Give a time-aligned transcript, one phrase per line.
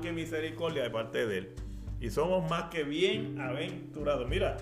[0.00, 1.54] que misericordia de parte de Él.
[2.00, 4.28] Y somos más que bienaventurados.
[4.28, 4.56] Mira,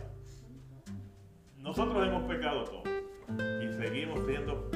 [1.59, 2.89] nosotros hemos pecado todos
[3.63, 4.71] y seguimos siendo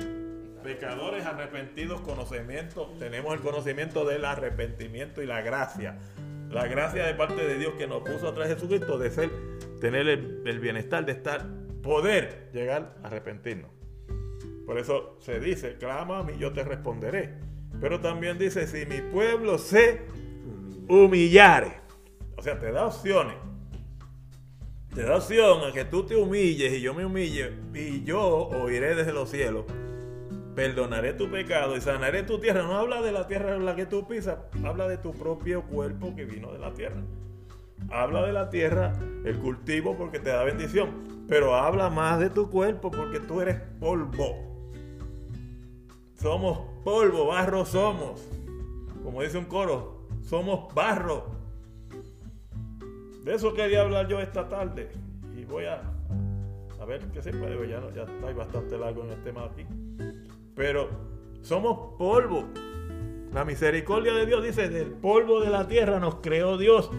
[0.66, 5.98] pecadores arrepentidos, conocimiento, tenemos el conocimiento del arrepentimiento y la gracia.
[6.50, 9.30] La gracia de parte de Dios que nos puso atrás de Jesucristo de ser,
[9.80, 11.46] tener el, bienestar, de estar,
[11.82, 13.70] poder llegar a arrepentirnos.
[14.64, 17.34] Por eso se dice, clama a mí, yo te responderé.
[17.80, 20.00] Pero también dice, si mi pueblo se
[20.88, 21.80] humillare.
[22.36, 23.36] O sea, te da opciones
[24.96, 28.94] te da opción a que tú te humilles y yo me humille y yo oiré
[28.94, 29.66] desde los cielos.
[30.54, 32.62] Perdonaré tu pecado y sanaré tu tierra.
[32.62, 36.16] No habla de la tierra en la que tú pisas, habla de tu propio cuerpo
[36.16, 37.02] que vino de la tierra.
[37.90, 38.94] Habla de la tierra,
[39.26, 43.60] el cultivo porque te da bendición, pero habla más de tu cuerpo porque tú eres
[43.78, 44.34] polvo.
[46.14, 48.26] Somos polvo, barro somos.
[49.04, 49.95] Como dice un coro,
[50.26, 51.24] somos barro.
[53.24, 54.90] De eso quería hablar yo esta tarde.
[55.36, 55.80] Y voy a,
[56.80, 57.68] a ver qué se puede.
[57.68, 59.64] Ya, ya está bastante largo en el tema aquí.
[60.54, 60.88] Pero
[61.42, 62.44] somos polvo.
[63.32, 66.90] La misericordia de Dios dice, del polvo de la tierra nos creó Dios.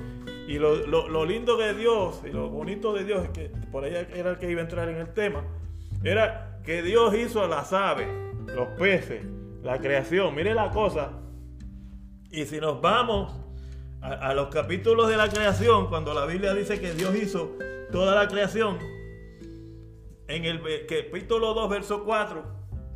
[0.47, 3.93] Y lo, lo, lindo de Dios y lo bonito de Dios, es que por ahí
[4.13, 5.43] era el que iba a entrar en el tema,
[6.05, 8.07] era que Dios hizo las aves,
[8.55, 9.25] los peces,
[9.61, 10.33] la creación.
[10.33, 11.11] Mire la cosa.
[12.31, 13.33] Y si nos vamos
[14.01, 17.57] a, los capítulos de la creación, cuando la Biblia dice que Dios hizo
[17.91, 18.77] toda la creación,
[20.27, 22.43] en el capítulo 2, verso 4,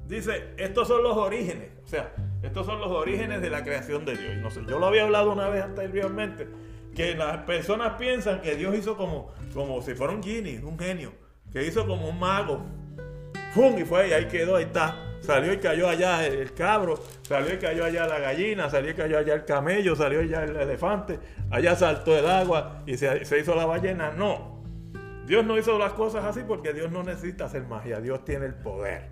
[0.07, 4.17] dice, estos son los orígenes, o sea, estos son los orígenes de la creación de
[4.17, 4.37] Dios.
[4.37, 6.47] No sé, yo lo había hablado una vez anteriormente,
[6.93, 11.13] que las personas piensan que Dios hizo como, como si fuera un genie, un genio,
[11.51, 12.65] que hizo como un mago.
[13.53, 13.77] ¡Fum!
[13.77, 15.10] Y fue, y ahí quedó, ahí está.
[15.21, 19.19] Salió y cayó allá el cabro, salió y cayó allá la gallina, salió y cayó
[19.19, 21.19] allá el camello, salió allá el elefante,
[21.51, 24.11] allá saltó el agua y se, hizo la ballena.
[24.11, 24.63] No.
[25.27, 28.55] Dios no hizo las cosas así porque Dios no necesita hacer magia, Dios tiene el
[28.55, 29.11] poder.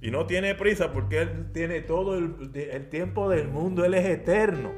[0.00, 4.06] Y no tiene prisa porque Él tiene todo el, el tiempo del mundo, Él es
[4.06, 4.70] eterno.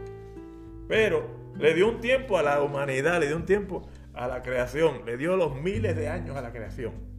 [0.88, 1.28] Pero
[1.58, 5.18] le dio un tiempo a la humanidad, le dio un tiempo a la creación, le
[5.18, 7.09] dio los miles de años a la creación.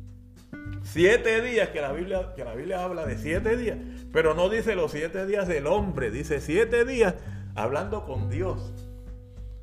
[0.84, 3.78] Siete días, que la, Biblia, que la Biblia habla de siete días,
[4.12, 7.16] pero no dice los siete días del hombre, dice siete días
[7.56, 8.74] hablando con Dios.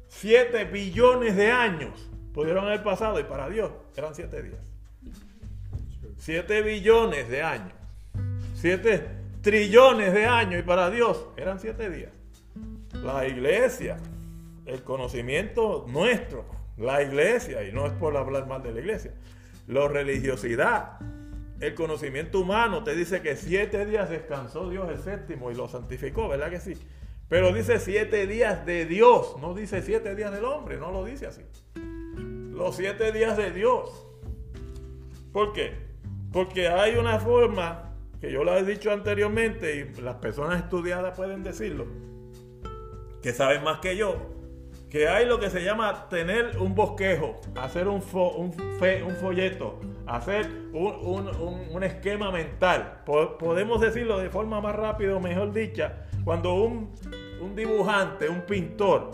[0.08, 4.60] Siete billones de años pudieron haber pasado y para Dios eran siete días.
[6.16, 7.72] Siete billones de años.
[8.54, 9.06] Siete
[9.42, 12.10] trillones de años y para Dios eran siete días.
[12.92, 13.98] La iglesia,
[14.66, 16.44] el conocimiento nuestro,
[16.76, 19.12] la iglesia, y no es por hablar mal de la iglesia,
[19.68, 20.98] la religiosidad,
[21.60, 26.28] el conocimiento humano te dice que siete días descansó Dios el séptimo y lo santificó,
[26.28, 26.74] ¿verdad que sí?
[27.28, 31.26] Pero dice siete días de Dios, no dice siete días del hombre, no lo dice
[31.26, 31.42] así.
[31.74, 34.06] Los siete días de Dios.
[35.32, 35.74] ¿Por qué?
[36.32, 41.42] Porque hay una forma, que yo lo he dicho anteriormente y las personas estudiadas pueden
[41.42, 41.86] decirlo,
[43.20, 44.37] que saben más que yo,
[44.90, 48.54] que hay lo que se llama tener un bosquejo, hacer un, un,
[49.06, 51.28] un folleto, hacer un,
[51.70, 53.02] un, esquema mental.
[53.04, 56.94] podemos decirlo de forma más rápida o mejor dicha, cuando un,
[57.54, 59.10] dibujante, un pintor,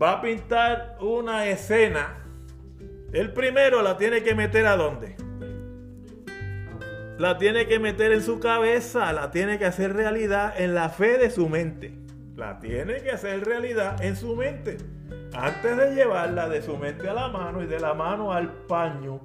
[0.00, 2.24] va a pintar una escena,
[3.12, 5.16] el primero la tiene que meter a dónde?
[7.18, 11.18] La tiene que meter en su cabeza, la tiene que hacer realidad en la fe
[11.18, 12.03] de su mente
[12.36, 14.78] la tiene que hacer realidad en su mente.
[15.32, 19.20] Antes de llevarla de su mente a la mano y de la mano al paño,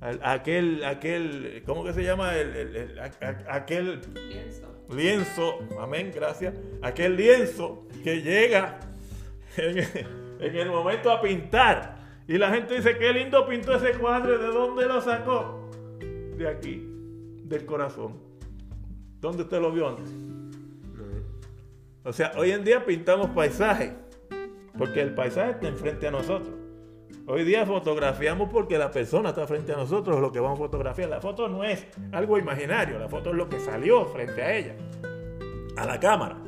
[0.00, 2.36] aquel, aquel, ¿cómo que se llama?
[2.36, 3.00] El,
[3.48, 4.84] aquel lienzo.
[4.90, 6.54] lienzo, amén, gracias.
[6.82, 8.80] Aquel lienzo que llega
[9.56, 11.98] en, en el momento a pintar.
[12.26, 15.70] Y la gente dice, qué lindo pintó ese cuadro, ¿de dónde lo sacó?
[16.36, 16.86] De aquí,
[17.44, 18.20] del corazón.
[19.20, 20.27] ¿Dónde usted lo vio antes?
[22.04, 23.92] O sea, hoy en día pintamos paisajes,
[24.76, 26.54] porque el paisaje está enfrente a nosotros.
[27.26, 31.10] Hoy día fotografiamos porque la persona está frente a nosotros, lo que vamos a fotografiar.
[31.10, 34.74] La foto no es algo imaginario, la foto es lo que salió frente a ella,
[35.76, 36.38] a la cámara.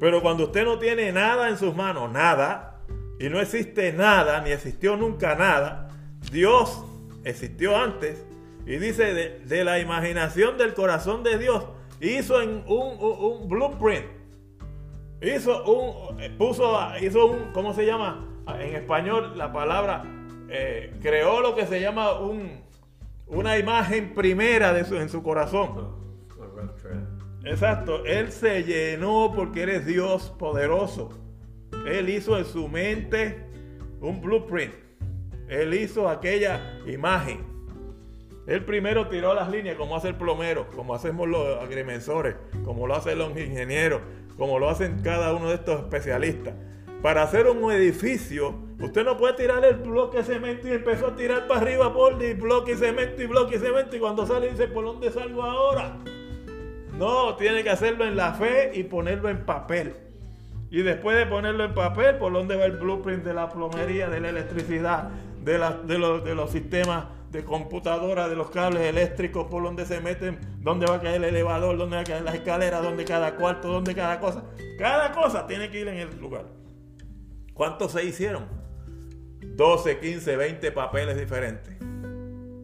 [0.00, 2.80] Pero cuando usted no tiene nada en sus manos, nada,
[3.20, 5.88] y no existe nada, ni existió nunca nada,
[6.32, 6.84] Dios
[7.22, 8.24] existió antes,
[8.66, 11.64] y dice de, la imaginación del corazón de Dios,
[12.00, 14.15] hizo un, un blueprint,
[15.20, 18.26] hizo un, eh, puso, hizo un, ¿cómo se llama?
[18.60, 20.04] En español la palabra,
[20.48, 22.60] eh, creó lo que se llama un,
[23.26, 25.96] una imagen primera de su, en su corazón.
[27.44, 31.10] Exacto, Él se llenó porque eres Dios poderoso.
[31.86, 33.46] Él hizo en su mente
[34.00, 34.74] un blueprint.
[35.48, 37.46] Él hizo aquella imagen.
[38.48, 42.34] Él primero tiró las líneas como hace el plomero, como hacemos los agrimensores,
[42.64, 44.02] como lo hacen los ingenieros,
[44.36, 46.54] como lo hacen cada uno de estos especialistas.
[47.02, 51.16] Para hacer un edificio, usted no puede tirar el bloque de cemento y empezó a
[51.16, 54.50] tirar para arriba por y bloque y cemento y bloque y cemento y cuando sale
[54.50, 55.96] dice, ¿por dónde salgo ahora?
[56.98, 59.94] No, tiene que hacerlo en la fe y ponerlo en papel.
[60.70, 64.20] Y después de ponerlo en papel, ¿por dónde va el blueprint de la plomería, de
[64.20, 65.10] la electricidad,
[65.44, 70.96] de, los sistemas de computadora, de los cables eléctricos, por dónde se meten, dónde va
[70.96, 74.20] a caer el elevador, dónde va a caer las escaleras, dónde cada cuarto, dónde cada
[74.20, 74.44] cosa.
[74.78, 76.46] Cada cosa tiene que ir en el lugar.
[77.54, 78.46] ¿Cuántos se hicieron?
[79.40, 81.76] 12, 15, 20 papeles diferentes.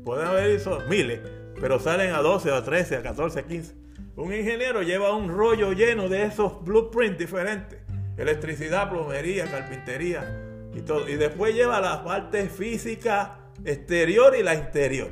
[0.04, 1.20] Pueden haber hecho miles,
[1.60, 3.74] pero salen a 12, a 13, a 14, a 15.
[4.16, 7.78] Un ingeniero lleva un rollo lleno de esos blueprints diferentes.
[8.18, 11.08] Electricidad, plomería, carpintería y todo.
[11.08, 15.10] Y después lleva la parte física exterior y la interior.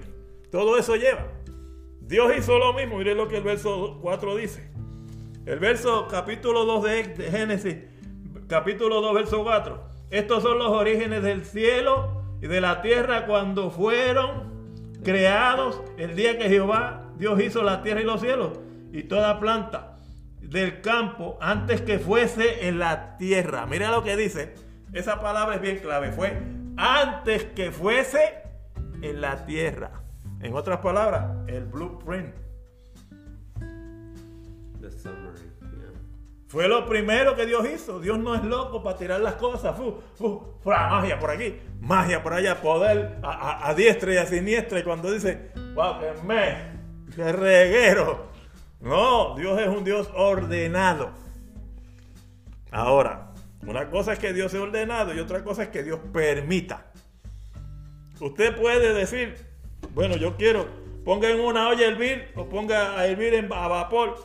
[0.50, 1.26] Todo eso lleva.
[2.00, 2.98] Dios hizo lo mismo.
[2.98, 4.70] Miren lo que el verso 4 dice.
[5.46, 7.76] El verso capítulo 2 de Génesis
[8.50, 9.80] capítulo 2, verso 4.
[10.10, 16.36] Estos son los orígenes del cielo y de la tierra cuando fueron creados el día
[16.36, 18.58] que Jehová, Dios hizo la tierra y los cielos
[18.92, 19.98] y toda planta
[20.40, 23.66] del campo antes que fuese en la tierra.
[23.66, 24.54] Mira lo que dice.
[24.92, 26.10] Esa palabra es bien clave.
[26.10, 26.36] Fue
[26.76, 28.39] antes que fuese
[29.02, 30.02] en la tierra.
[30.40, 32.34] En otras palabras, el blueprint.
[36.48, 38.00] Fue lo primero que Dios hizo.
[38.00, 39.76] Dios no es loco para tirar las cosas.
[39.76, 44.80] Fu, fu, magia por aquí, magia por allá, poder a, diestra y a siniestra.
[44.80, 48.30] Y cuando dice, wow, que me, que reguero.
[48.80, 51.10] No, Dios es un Dios ordenado.
[52.72, 53.32] Ahora,
[53.66, 56.86] una cosa es que Dios es ordenado y otra cosa es que Dios permita.
[58.20, 59.34] Usted puede decir,
[59.94, 60.66] bueno, yo quiero,
[61.06, 64.16] ponga en una olla a hervir o ponga a hervir en, a vapor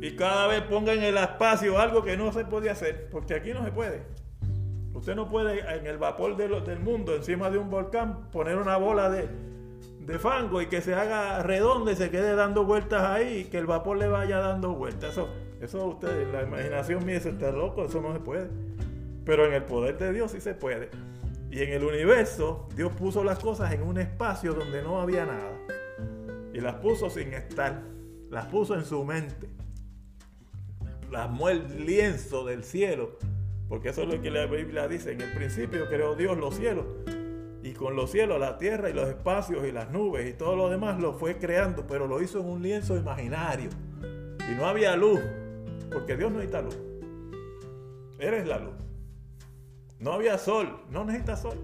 [0.00, 3.52] y cada vez ponga en el espacio algo que no se puede hacer, porque aquí
[3.52, 4.02] no se puede.
[4.92, 9.08] Usted no puede en el vapor del mundo, encima de un volcán, poner una bola
[9.08, 9.28] de,
[10.18, 13.66] fango y que se haga redonda y se quede dando vueltas ahí y que el
[13.66, 15.12] vapor le vaya dando vueltas.
[15.12, 15.28] Eso,
[15.60, 18.48] eso usted, la imaginación mía, eso está loco, eso no se puede.
[19.24, 20.90] Pero en el poder de Dios sí se puede.
[21.56, 25.58] Y en el universo, Dios puso las cosas en un espacio donde no había nada.
[26.52, 27.82] Y las puso sin estar.
[28.30, 29.48] Las puso en su mente
[31.08, 33.16] plasmó el lienzo del cielo,
[33.68, 36.84] porque eso es lo que la Biblia dice, en el principio creó Dios los cielos,
[37.62, 40.68] y con los cielos, la tierra y los espacios y las nubes y todo lo
[40.68, 43.70] demás lo fue creando, pero lo hizo en un lienzo imaginario.
[44.48, 45.20] Y no había luz,
[45.90, 46.78] porque Dios no necesita luz.
[48.18, 48.75] Eres la luz.
[49.98, 51.58] No había sol, no necesita sol.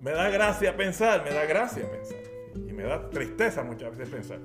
[0.00, 2.18] Me da gracia pensar, me da gracia pensar.
[2.54, 4.38] Y me da tristeza muchas veces pensar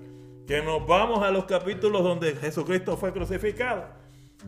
[0.46, 3.86] que nos vamos a los capítulos donde Jesucristo fue crucificado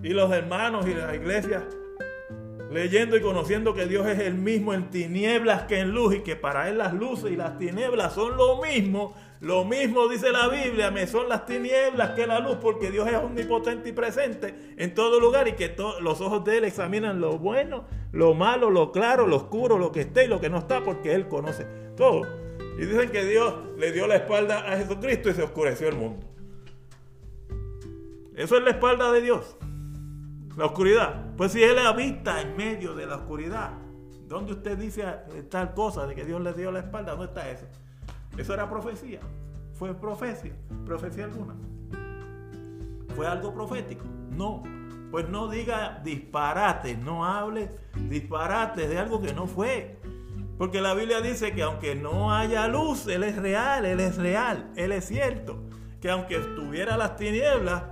[0.03, 1.67] y los hermanos y la iglesia
[2.71, 6.35] leyendo y conociendo que Dios es el mismo en tinieblas que en luz y que
[6.35, 9.15] para Él las luces y las tinieblas son lo mismo.
[9.39, 13.17] Lo mismo dice la Biblia, me son las tinieblas que la luz, porque Dios es
[13.17, 17.85] omnipotente y presente en todo lugar y que los ojos de Él examinan lo bueno,
[18.11, 21.13] lo malo, lo claro, lo oscuro, lo que esté y lo que no está, porque
[21.13, 22.23] Él conoce todo.
[22.79, 26.25] Y dicen que Dios le dio la espalda a Jesucristo y se oscureció el mundo.
[28.35, 29.55] Eso es la espalda de Dios.
[30.55, 31.35] La oscuridad.
[31.35, 33.73] Pues si Él habita en medio de la oscuridad,
[34.27, 35.05] ¿dónde usted dice
[35.49, 37.11] tal cosa de que Dios le dio la espalda?
[37.11, 37.67] ¿Dónde está eso?
[38.37, 39.19] Eso era profecía.
[39.73, 40.53] Fue profecía.
[40.85, 41.55] Profecía alguna.
[43.15, 44.05] ¿Fue algo profético?
[44.31, 44.63] No.
[45.11, 47.71] Pues no diga disparate, no hable
[48.09, 49.97] disparate de algo que no fue.
[50.57, 54.71] Porque la Biblia dice que aunque no haya luz, Él es real, Él es real,
[54.75, 55.63] Él es cierto.
[56.01, 57.83] Que aunque estuviera las tinieblas,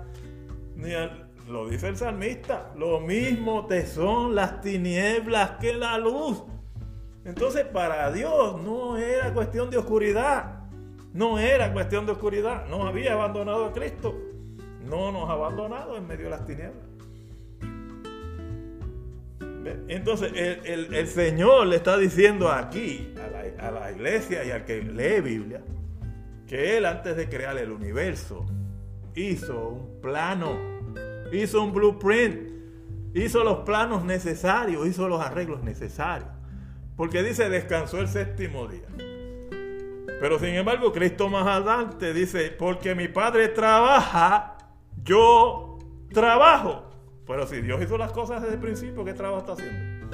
[1.48, 6.44] lo dice el salmista, lo mismo te son las tinieblas que la luz.
[7.26, 10.60] Entonces para Dios no era cuestión de oscuridad,
[11.12, 14.16] no era cuestión de oscuridad, no había abandonado a Cristo,
[14.88, 16.86] no nos ha abandonado en medio de las tinieblas.
[19.88, 23.14] Entonces el, Señor le está diciendo aquí
[23.60, 25.62] a la, iglesia y al que lee Biblia
[26.48, 28.46] que Él antes de crear el universo
[29.16, 30.56] hizo un plano,
[31.32, 32.52] hizo un blueprint,
[33.16, 36.35] hizo los planos necesarios, hizo los arreglos necesarios.
[36.96, 38.88] Porque dice, descansó el séptimo día.
[40.20, 44.58] Pero sin embargo, Cristo más adelante dice, porque mi Padre trabaja,
[45.04, 45.78] yo
[46.14, 46.90] trabajo.
[47.28, 50.08] Pero si Dios hizo las cosas desde el principio, ¿qué trabajo está haciendo?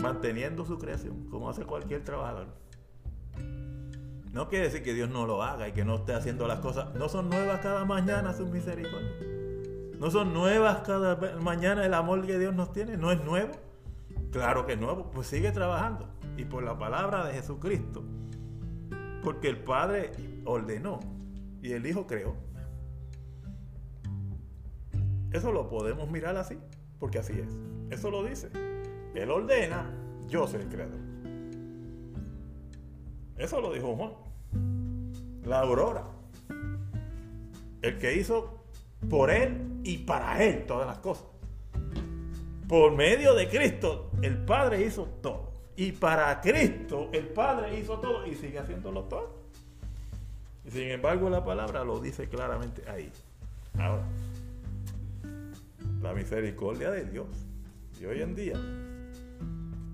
[0.00, 2.48] Manteniendo su creación, como hace cualquier trabajador.
[4.32, 6.94] No quiere decir que Dios no lo haga y que no esté haciendo las cosas.
[6.94, 9.14] No son nuevas cada mañana sus misericordias.
[9.98, 12.96] No son nuevas cada mañana el amor que Dios nos tiene.
[12.96, 13.52] No es nuevo.
[14.30, 15.10] Claro que nuevo.
[15.10, 16.08] Pues sigue trabajando.
[16.36, 18.04] Y por la palabra de Jesucristo.
[19.22, 20.12] Porque el Padre
[20.44, 21.00] ordenó
[21.62, 22.36] y el Hijo creó.
[25.32, 26.58] Eso lo podemos mirar así.
[26.98, 27.56] Porque así es.
[27.90, 28.50] Eso lo dice.
[29.14, 29.90] Él ordena.
[30.28, 31.00] Yo soy el creador.
[33.36, 34.12] Eso lo dijo Juan.
[35.44, 36.04] La aurora.
[37.82, 38.64] El que hizo
[39.08, 41.26] por él y para él todas las cosas.
[42.68, 45.52] Por medio de Cristo, el Padre hizo todo.
[45.76, 49.38] Y para Cristo, el Padre hizo todo y sigue haciéndolo todo.
[50.64, 53.10] Y sin embargo, la palabra lo dice claramente ahí.
[53.78, 54.04] Ahora,
[56.02, 57.28] la misericordia de Dios.
[58.00, 58.56] Y hoy en día,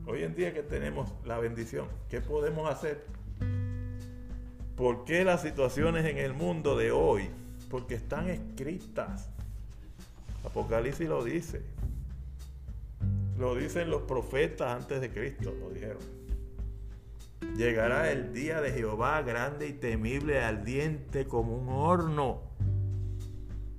[0.07, 3.05] hoy en día que tenemos la bendición, ¿qué podemos hacer
[4.77, 7.31] ¿Por qué las situaciones en el mundo de hoy?
[7.71, 9.29] Porque están escritas.
[10.45, 11.63] Apocalipsis lo dice.
[13.39, 15.99] Lo dicen los profetas antes de Cristo, lo dijeron.
[17.57, 22.43] Llegará el día de Jehová grande y temible, ardiente como un horno.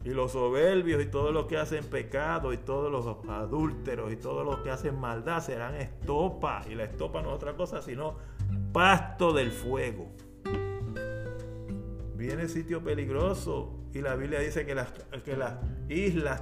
[0.04, 4.46] Y los soberbios y todos los que hacen pecado y todos los adúlteros y todos
[4.46, 6.62] los que hacen maldad serán estopa.
[6.70, 8.18] Y la estopa no es otra cosa sino
[8.72, 10.12] pasto del fuego
[12.26, 14.92] viene sitio peligroso y la Biblia dice que las,
[15.24, 15.56] que las
[15.90, 16.42] islas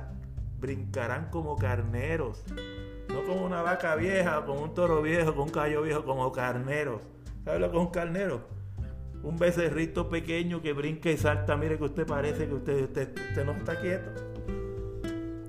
[0.59, 2.43] brincarán como carneros,
[3.09, 7.01] no como una vaca vieja, como un toro viejo, con un caballo viejo, como carneros.
[7.43, 8.41] ¿Sabe lo que es un carnero?
[9.23, 13.45] Un becerrito pequeño que brinca y salta, mire que usted parece que usted, usted, usted
[13.45, 14.09] no está quieto.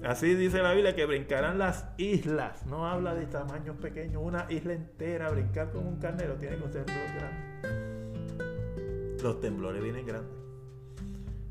[0.05, 2.67] Así dice la Biblia que brincarán las islas.
[2.67, 6.85] No habla de tamaños pequeños, una isla entera, brincar como un carnero, tiene que ser
[6.85, 7.55] grande
[9.25, 10.31] los temblores vienen grandes.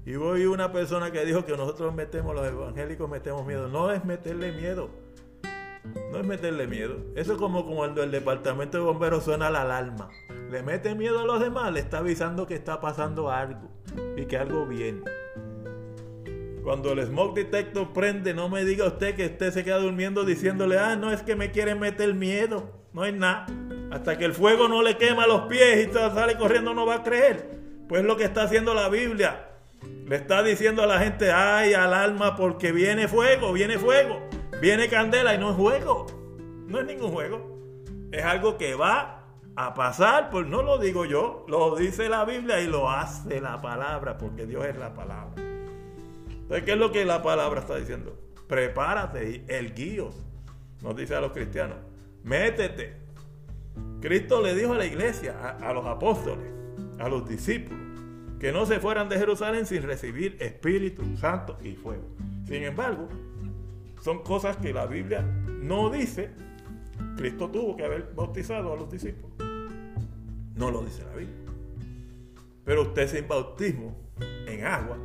[0.05, 3.67] Y voy una persona que dijo que nosotros metemos, los evangélicos metemos miedo.
[3.67, 4.89] No es meterle miedo.
[6.11, 6.97] No es meterle miedo.
[7.15, 10.09] Eso es como cuando el departamento de bomberos suena la alarma.
[10.49, 13.69] Le mete miedo a los demás, le está avisando que está pasando algo
[14.15, 15.01] y que algo viene.
[16.63, 20.77] Cuando el smoke detector prende, no me diga usted que usted se queda durmiendo diciéndole,
[20.79, 22.71] ah, no es que me quieren meter miedo.
[22.93, 23.47] No es nada.
[23.91, 27.03] Hasta que el fuego no le quema los pies y sale corriendo, no va a
[27.03, 27.49] creer.
[27.89, 29.49] Pues lo que está haciendo la Biblia.
[30.05, 34.21] Le está diciendo a la gente, ay, al alma, porque viene fuego, viene fuego,
[34.63, 36.07] viene candela y no es juego.
[36.67, 37.59] No es ningún juego.
[38.13, 39.25] Es algo que va
[39.57, 43.61] a pasar, pues no lo digo yo, lo dice la Biblia y lo hace la
[43.61, 45.33] palabra, porque Dios es la palabra.
[46.29, 48.17] Entonces, ¿qué es lo que la palabra está diciendo?
[48.47, 50.11] Prepárate, el guío
[50.81, 51.77] nos dice a los cristianos,
[52.23, 52.95] métete.
[53.99, 56.47] Cristo le dijo a la iglesia, a los apóstoles,
[56.99, 57.81] a los discípulos
[58.39, 62.07] que no se fueran de Jerusalén sin recibir Espíritu Santo y fuego.
[62.45, 63.09] Sin embargo,
[64.03, 66.29] son cosas que la Biblia no dice.
[67.15, 69.31] Cristo tuvo que haber bautizado a los discípulos.
[70.55, 71.37] No lo dice la Biblia.
[72.65, 73.95] Pero usted sin bautismo
[74.45, 74.97] en agua,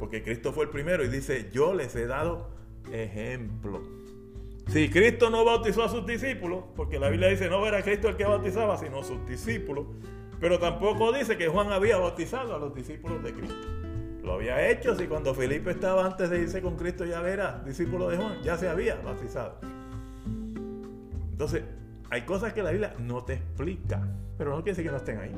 [0.00, 2.50] porque Cristo fue el primero y dice, yo les he dado
[2.92, 3.82] ejemplo.
[4.66, 8.16] Si Cristo no bautizó a sus discípulos, porque la Biblia dice, no era Cristo el
[8.16, 9.86] que bautizaba, sino sus discípulos,
[10.40, 13.79] pero tampoco dice que Juan había bautizado a los discípulos de Cristo.
[14.22, 18.08] Lo había hecho si cuando Felipe estaba antes de irse con Cristo ya era discípulo
[18.08, 19.58] de Juan, ya se había bautizado.
[21.32, 21.62] Entonces,
[22.10, 25.18] hay cosas que la Biblia no te explica, pero no quiere decir que no estén
[25.18, 25.34] ahí.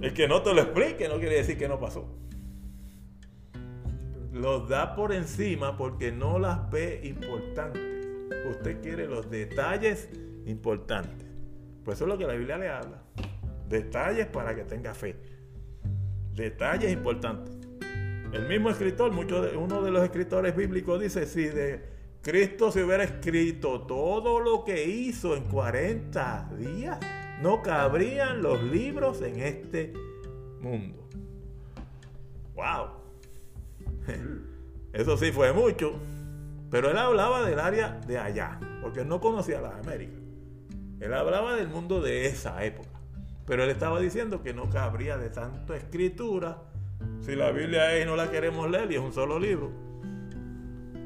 [0.00, 2.08] El que no te lo explique no quiere decir que no pasó.
[4.32, 7.82] Los da por encima porque no las ve importantes.
[8.50, 10.08] Usted quiere los detalles
[10.46, 11.26] importantes.
[11.84, 13.02] Pues eso es lo que la Biblia le habla.
[13.68, 15.16] Detalles para que tenga fe.
[16.38, 17.52] Detalles importantes.
[18.32, 21.82] El mismo escritor, uno de los escritores bíblicos dice, si de
[22.22, 27.00] Cristo se hubiera escrito todo lo que hizo en 40 días,
[27.42, 29.92] no cabrían los libros en este
[30.60, 31.08] mundo.
[32.54, 32.86] ¡Wow!
[34.92, 35.98] Eso sí fue mucho.
[36.70, 40.20] Pero él hablaba del área de allá, porque él no conocía las Américas.
[41.00, 42.87] Él hablaba del mundo de esa época.
[43.48, 46.58] Pero él estaba diciendo que no cabría de tanto escritura.
[47.22, 49.72] Si la Biblia es y no la queremos leer y es un solo libro,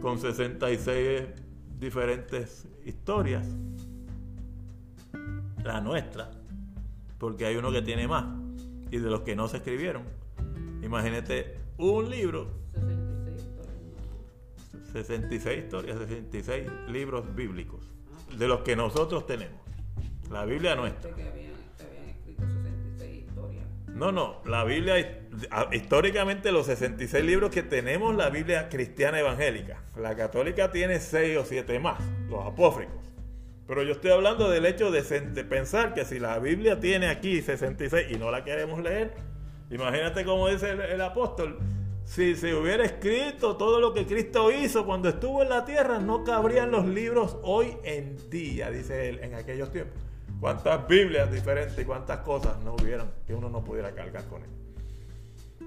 [0.00, 1.22] con 66
[1.78, 3.46] diferentes historias,
[5.62, 6.32] la nuestra,
[7.18, 8.24] porque hay uno que tiene más.
[8.90, 10.02] Y de los que no se escribieron,
[10.82, 12.48] imagínate un libro,
[14.92, 17.86] 66 historias, 66 libros bíblicos,
[18.36, 19.60] de los que nosotros tenemos.
[20.28, 21.12] La Biblia nuestra.
[23.94, 25.28] No, no, la Biblia,
[25.70, 29.82] históricamente los 66 libros que tenemos, la Biblia cristiana evangélica.
[29.96, 32.96] La católica tiene 6 o 7 más, los apócrifos.
[33.66, 35.02] Pero yo estoy hablando del hecho de,
[35.44, 39.12] pensar que si la Biblia tiene aquí 66 y no la queremos leer,
[39.70, 41.58] imagínate como dice el, apóstol,
[42.04, 46.24] si se hubiera escrito todo lo que Cristo hizo cuando estuvo en la tierra, no
[46.24, 50.11] cabrían los libros hoy en día, dice él, en aquellos tiempos
[50.42, 54.50] cuántas Biblias diferentes y cuántas cosas no hubieran que uno no pudiera cargar con él.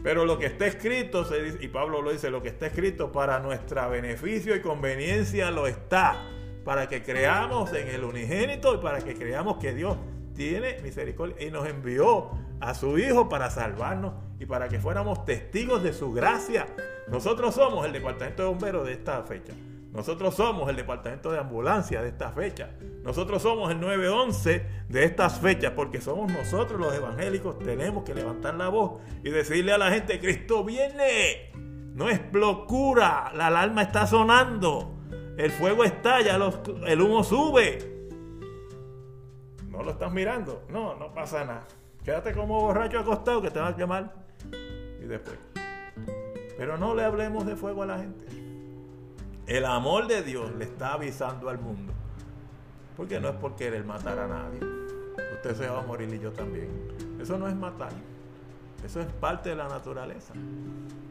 [0.04, 3.10] Pero lo que está escrito, se dice, y Pablo lo dice, lo que está escrito
[3.10, 6.30] para nuestra beneficio y conveniencia lo está,
[6.66, 9.96] para que creamos en el unigénito y para que creamos que Dios
[10.36, 15.84] tiene misericordia y nos envió a su Hijo para salvarnos y para que fuéramos testigos
[15.84, 16.68] de su gracia.
[17.08, 19.54] Nosotros somos el departamento de bomberos de esta fecha.
[19.96, 22.72] Nosotros somos el departamento de ambulancia de esta fecha.
[23.02, 27.58] Nosotros somos el 911 de estas fechas porque somos nosotros los evangélicos.
[27.60, 31.52] Tenemos que levantar la voz y decirle a la gente, Cristo viene.
[31.94, 34.98] No es locura, la alarma está sonando.
[35.38, 36.38] El fuego estalla,
[36.88, 37.80] el humo sube.
[39.70, 40.64] No lo estás mirando.
[40.68, 41.68] No, no pasa nada.
[42.04, 44.14] Quédate como borracho acostado que te van a quemar.
[45.02, 45.38] Y después.
[46.58, 48.45] Pero no le hablemos de fuego a la gente.
[49.48, 51.94] El amor de Dios le está avisando al mundo.
[52.98, 54.60] Porque no es por querer matar a nadie.
[55.36, 56.70] Usted se va a morir y yo también.
[57.22, 57.92] Eso no es matar.
[58.84, 60.34] Eso es parte de la naturaleza.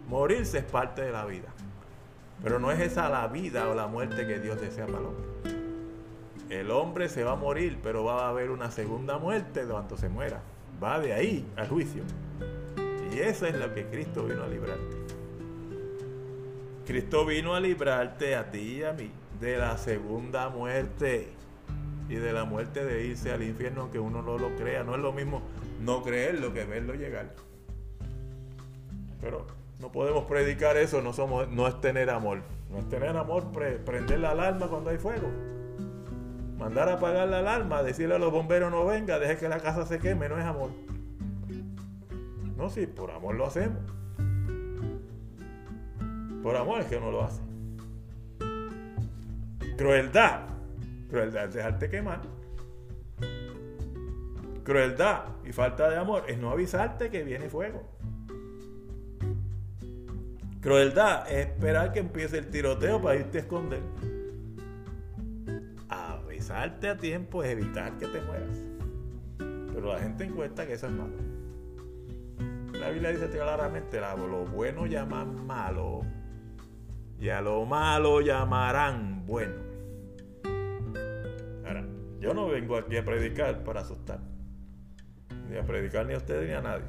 [0.08, 1.48] Morirse es parte de la vida.
[2.42, 5.24] Pero no es esa la vida o la muerte que Dios desea para el hombre.
[6.50, 10.09] El hombre se va a morir, pero va a haber una segunda muerte cuando se
[10.09, 10.40] muera.
[10.82, 12.02] Va de ahí al juicio.
[13.12, 14.93] Y eso es lo que Cristo vino a librarte.
[16.87, 21.29] Cristo vino a librarte a ti y a mí de la segunda muerte
[22.09, 24.85] y de la muerte de irse al infierno aunque uno no lo crea.
[24.85, 25.42] No es lo mismo
[25.81, 27.35] no creerlo que verlo llegar.
[29.20, 29.47] Pero
[29.81, 32.42] no podemos predicar eso, no, somos, no es tener amor.
[32.70, 35.29] No es tener amor prender la alarma cuando hay fuego.
[36.59, 39.87] Mandar a apagar la alarma, decirle a los bomberos no venga, deje que la casa
[39.87, 40.70] se queme, no es amor.
[42.57, 43.81] No, sí, por amor lo hacemos.
[46.44, 47.40] Por amor es que uno lo hace.
[49.78, 50.42] Crueldad.
[51.09, 52.20] Crueldad es dejarte quemar.
[54.62, 57.88] Crueldad y falta de amor es no avisarte que viene fuego.
[60.61, 63.80] Crueldad es esperar que empiece el tiroteo para irte a esconder.
[65.88, 68.59] Avisarte a tiempo es evitar que te mueras.
[69.38, 71.14] Pero la gente encuesta que eso es malo.
[72.78, 76.02] La Biblia dice claramente, lo bueno llaman malo
[77.18, 79.55] y a lo malo llamarán bueno.
[81.66, 81.85] Ahora,
[82.20, 84.20] yo no vengo aquí a predicar para asustar,
[85.48, 86.88] ni a predicar ni a ustedes ni a nadie.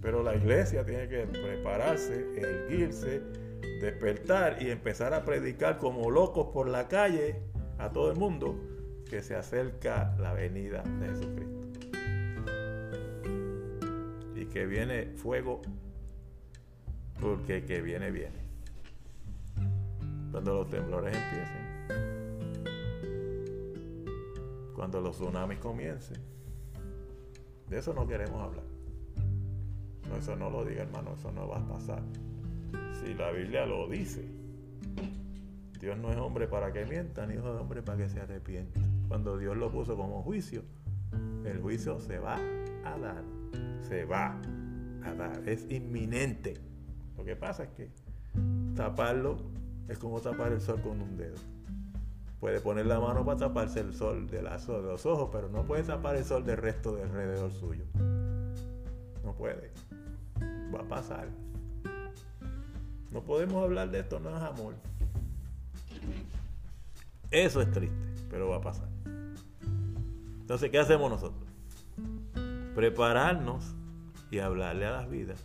[0.00, 3.20] Pero la iglesia tiene que prepararse, erguirse,
[3.80, 7.42] despertar y empezar a predicar como locos por la calle
[7.78, 8.58] a todo el mundo
[9.08, 11.60] que se acerca la venida de Jesucristo.
[14.36, 15.60] Y que viene fuego
[17.20, 18.39] porque que viene, viene
[20.30, 21.70] cuando los temblores empiecen,
[24.74, 26.18] cuando los tsunamis comiencen.
[27.68, 28.64] De eso no queremos hablar.
[30.08, 32.02] No, eso no lo diga hermano, eso no va a pasar.
[33.00, 34.24] Si la Biblia lo dice,
[35.80, 38.80] Dios no es hombre para que mienta, ni hijo de hombre para que se arrepienta.
[39.08, 40.62] Cuando Dios lo puso como juicio,
[41.44, 42.38] el juicio se va
[42.84, 43.22] a dar.
[43.88, 44.40] Se va
[45.04, 45.48] a dar.
[45.48, 46.54] Es inminente.
[47.16, 47.90] Lo que pasa es que
[48.74, 49.38] taparlo
[49.90, 51.34] es como tapar el sol con un dedo.
[52.38, 55.82] Puede poner la mano para taparse el sol de, de los ojos, pero no puede
[55.82, 57.84] tapar el sol del resto de alrededor suyo.
[59.24, 59.72] No puede.
[60.74, 61.28] Va a pasar.
[63.10, 64.74] No podemos hablar de esto, no es amor.
[67.32, 67.96] Eso es triste,
[68.30, 68.88] pero va a pasar.
[70.40, 71.48] Entonces, ¿qué hacemos nosotros?
[72.76, 73.74] Prepararnos
[74.30, 75.44] y hablarle a las vidas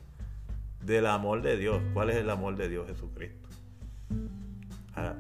[0.84, 1.82] del amor de Dios.
[1.94, 2.88] ¿Cuál es el amor de Dios?
[2.88, 3.45] Jesucristo.
[4.94, 5.18] Ahora,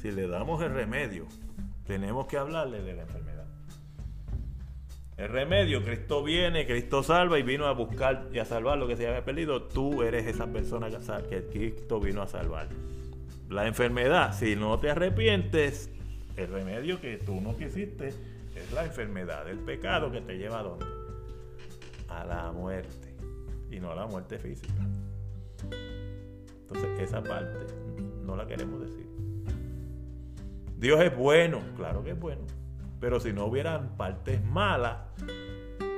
[0.00, 1.26] si le damos el remedio,
[1.86, 3.46] tenemos que hablarle de la enfermedad.
[5.16, 8.96] El remedio, Cristo viene, Cristo salva y vino a buscar y a salvar lo que
[8.96, 9.62] se había perdido.
[9.62, 10.88] Tú eres esa persona
[11.28, 12.68] que Cristo vino a salvar.
[13.48, 15.90] La enfermedad, si no te arrepientes,
[16.36, 20.62] el remedio que tú no quisiste es la enfermedad, el pecado que te lleva a
[20.64, 21.04] dónde?
[22.08, 23.14] a la muerte
[23.70, 24.72] y no a la muerte física.
[26.98, 27.66] Esa parte
[28.24, 29.06] no la queremos decir.
[30.76, 32.42] Dios es bueno, claro que es bueno,
[33.00, 34.98] pero si no hubieran partes malas,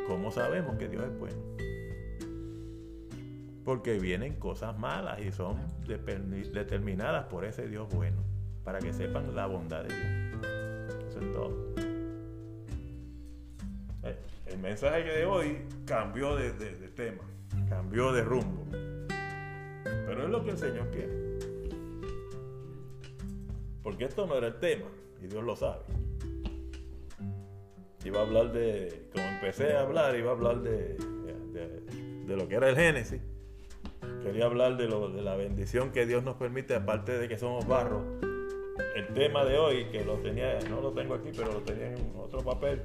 [0.07, 1.37] ¿cómo sabemos que Dios es bueno?
[3.65, 8.23] Porque vienen cosas malas y son determinadas por ese Dios bueno,
[8.63, 10.47] para que sepan la bondad de Dios.
[11.09, 11.75] Eso es todo.
[14.47, 16.51] El mensaje de hoy cambió de
[16.95, 17.25] tema,
[17.69, 18.65] cambió de rumbo.
[20.17, 21.13] Pero es lo que el Señor quiere.
[23.83, 24.87] Porque esto no era el tema,
[25.23, 25.85] y Dios lo sabe.
[28.03, 30.97] Iba a hablar de, como empecé a hablar, iba a hablar de,
[32.27, 33.21] de, lo que era el Génesis.
[34.23, 37.69] Quería hablar de, lo, de la bendición que Dios nos permite, aparte de que somos
[37.69, 38.03] barro.
[38.95, 42.15] El tema de hoy, que lo tenía, no lo tengo aquí, pero lo tenía en
[42.17, 42.81] otro papel,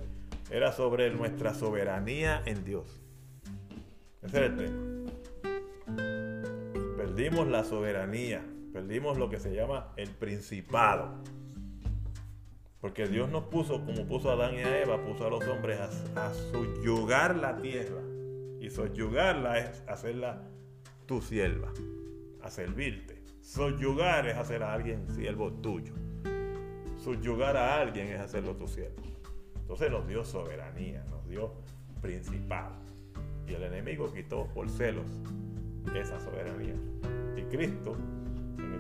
[0.50, 3.02] era sobre nuestra soberanía en Dios.
[4.22, 4.91] Ese era el tema.
[7.14, 11.22] Perdimos la soberanía, perdimos lo que se llama el principado.
[12.80, 15.78] Porque Dios nos puso, como puso a Adán y a Eva, puso a los hombres
[16.16, 18.00] a, subyugar la tierra.
[18.62, 20.42] Y subyugarla es hacerla
[21.06, 21.74] tu sierva,
[22.42, 23.22] a servirte.
[23.42, 25.94] Subyugar es hacer a alguien siervo tuyo.
[26.96, 29.04] Subyugar a alguien es hacerlo tu siervo.
[29.60, 31.56] Entonces nos dio soberanía, nos dio
[32.02, 32.78] principado.
[33.46, 35.08] Y el enemigo quitó por celos
[35.96, 36.76] esa soberanía.
[37.36, 37.96] Y Cristo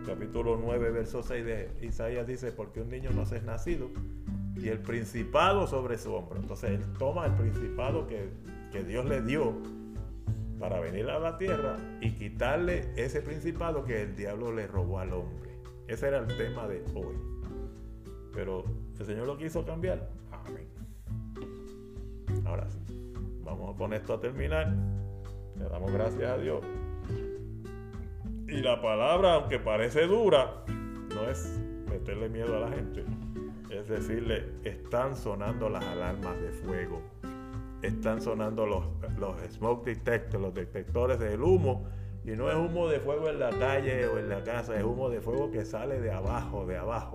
[0.05, 3.89] capítulo 9, verso 6 de Isaías dice, porque un niño no es nacido
[4.55, 6.39] y el principado sobre su hombro.
[6.39, 8.29] Entonces él toma el principado que,
[8.71, 9.53] que Dios le dio
[10.59, 15.13] para venir a la tierra y quitarle ese principado que el diablo le robó al
[15.13, 15.51] hombre.
[15.87, 17.15] Ese era el tema de hoy.
[18.33, 18.63] Pero
[18.99, 20.09] el Señor lo quiso cambiar.
[20.31, 20.67] Amén.
[22.45, 22.79] Ahora sí,
[23.43, 24.73] vamos poner esto a terminar.
[25.57, 26.63] Le damos gracias a Dios.
[28.51, 31.57] Y la palabra, aunque parece dura, no es
[31.89, 33.05] meterle miedo a la gente.
[33.69, 37.01] Es decirle, están sonando las alarmas de fuego.
[37.81, 38.85] Están sonando los,
[39.17, 41.87] los smoke detectors, los detectores del humo.
[42.25, 45.09] Y no es humo de fuego en la calle o en la casa, es humo
[45.09, 47.13] de fuego que sale de abajo, de abajo.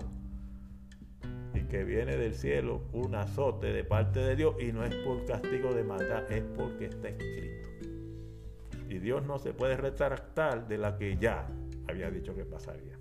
[1.53, 4.55] Y que viene del cielo un azote de parte de Dios.
[4.59, 7.76] Y no es por castigo de maldad, es porque está escrito.
[8.89, 11.47] Y Dios no se puede retractar de la que ya
[11.87, 12.97] había dicho que pasaría.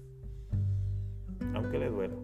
[1.54, 2.16] Aunque le duela.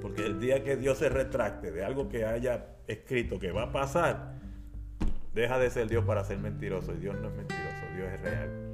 [0.00, 3.72] Porque el día que Dios se retracte de algo que haya escrito que va a
[3.72, 4.34] pasar,
[5.34, 6.94] deja de ser Dios para ser mentiroso.
[6.94, 8.66] Y Dios no es mentiroso, Dios es real.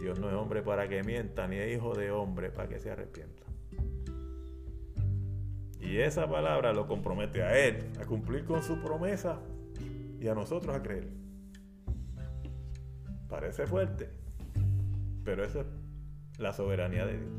[0.00, 2.90] Dios no es hombre para que mienta, ni es hijo de hombre para que se
[2.90, 3.44] arrepienta.
[5.80, 9.40] Y esa palabra lo compromete a Él a cumplir con su promesa
[10.20, 11.08] y a nosotros a creer.
[13.28, 14.10] Parece fuerte,
[15.24, 15.66] pero eso es
[16.38, 17.30] la soberanía de Dios.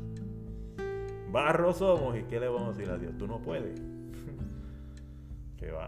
[1.30, 3.16] Barro somos y ¿qué le vamos a decir a Dios?
[3.16, 3.80] Tú no puedes.
[5.56, 5.86] que va.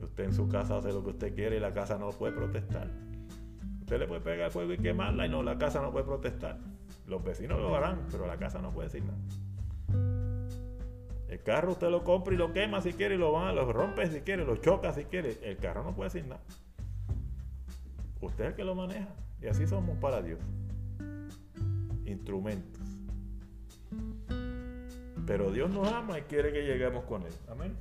[0.00, 2.90] Usted en su casa hace lo que usted quiere y la casa no puede protestar.
[3.80, 6.58] Usted le puede pegar fuego y quemarla y no, la casa no puede protestar.
[7.06, 9.18] Los vecinos lo harán, pero la casa no puede decir nada.
[11.34, 14.06] El carro usted lo compra y lo quema si quiere y lo va, lo rompe
[14.06, 15.36] si quiere, lo choca si quiere.
[15.42, 16.40] El carro no puede decir nada.
[18.20, 19.08] Usted es el que lo maneja.
[19.42, 20.38] Y así somos para Dios.
[22.06, 22.80] Instrumentos.
[25.26, 27.34] Pero Dios nos ama y quiere que lleguemos con Él.
[27.50, 27.76] Amén.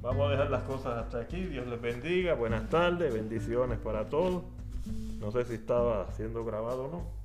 [0.00, 1.40] Vamos a dejar las cosas hasta aquí.
[1.40, 2.34] Dios les bendiga.
[2.34, 3.14] Buenas tardes.
[3.14, 4.42] Bendiciones para todos.
[5.20, 7.23] No sé si estaba siendo grabado o no.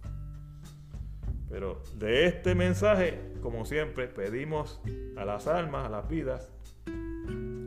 [1.50, 4.80] Pero de este mensaje, como siempre, pedimos
[5.18, 6.52] a las almas, a las vidas,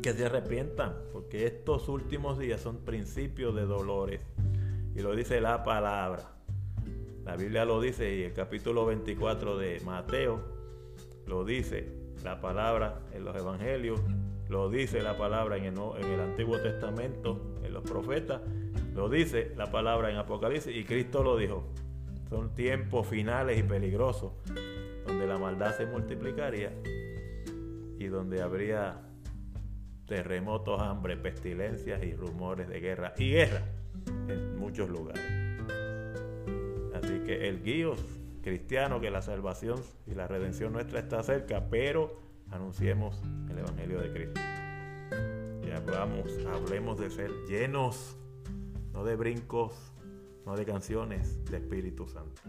[0.03, 4.21] que se arrepientan, porque estos últimos días son principios de dolores.
[4.95, 6.33] Y lo dice la palabra.
[7.25, 10.43] La Biblia lo dice y el capítulo 24 de Mateo
[11.27, 11.89] lo dice
[12.25, 14.01] la palabra en los evangelios,
[14.49, 18.43] lo dice la palabra en el, en el Antiguo Testamento, en los profetas,
[18.95, 21.65] lo dice la palabra en Apocalipsis y Cristo lo dijo.
[22.33, 24.33] Son tiempos finales y peligrosos,
[25.07, 26.73] donde la maldad se multiplicaría
[27.99, 29.03] y donde habría
[30.07, 33.61] terremotos, hambre, pestilencias y rumores de guerra y guerra
[34.29, 35.23] en muchos lugares.
[36.95, 37.97] Así que el guío
[38.43, 42.19] cristiano que la salvación y la redención nuestra está cerca, pero
[42.51, 44.41] anunciemos el Evangelio de Cristo.
[45.69, 48.17] Y hablamos, hablemos de ser llenos,
[48.95, 49.92] no de brincos,
[50.47, 52.43] no de canciones de Espíritu Santo.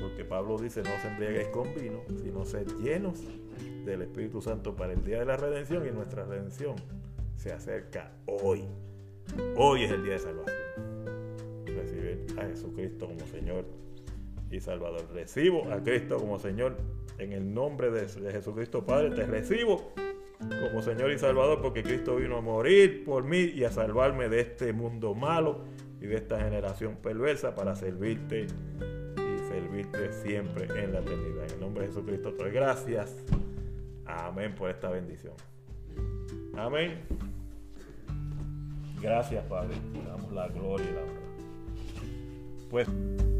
[0.00, 3.20] Porque Pablo dice, no se embriaguéis con vino, sino sed llenos
[3.84, 6.76] del Espíritu Santo para el día de la redención y nuestra redención
[7.36, 8.64] se acerca hoy.
[9.56, 10.56] Hoy es el día de salvación.
[11.66, 13.64] Recibir a Jesucristo como Señor
[14.50, 15.06] y Salvador.
[15.12, 16.76] Recibo a Cristo como Señor
[17.18, 19.10] en el nombre de, Jesucristo Padre.
[19.10, 19.92] Te recibo
[20.38, 24.40] como Señor y Salvador porque Cristo vino a morir por mí y a salvarme de
[24.40, 25.64] este mundo malo
[26.04, 31.44] y de esta generación perversa para servirte y servirte siempre en la eternidad.
[31.44, 33.16] En el nombre de Jesucristo te doy gracias.
[34.04, 35.32] Amén por esta bendición.
[36.58, 37.00] Amén.
[39.00, 39.76] Gracias, Padre.
[40.06, 41.20] damos la gloria y la honra.
[42.70, 43.33] Pues.